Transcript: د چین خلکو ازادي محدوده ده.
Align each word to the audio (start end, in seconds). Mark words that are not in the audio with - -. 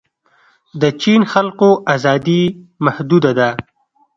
د 0.81 0.83
چین 1.01 1.21
خلکو 1.33 1.69
ازادي 1.95 2.41
محدوده 2.85 3.31
ده. 3.39 3.49